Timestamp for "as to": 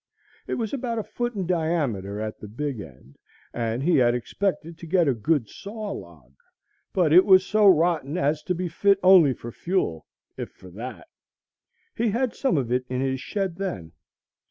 8.17-8.55